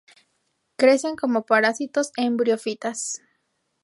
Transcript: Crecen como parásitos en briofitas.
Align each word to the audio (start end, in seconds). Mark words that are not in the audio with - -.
Crecen 0.77 1.15
como 1.15 1.45
parásitos 1.45 2.11
en 2.17 2.35
briofitas. 2.35 3.21